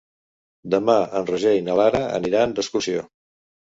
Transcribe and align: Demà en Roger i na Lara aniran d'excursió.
Demà 0.75 0.95
en 1.19 1.29
Roger 1.29 1.53
i 1.57 1.61
na 1.67 1.75
Lara 1.83 2.03
aniran 2.21 2.57
d'excursió. 2.61 3.05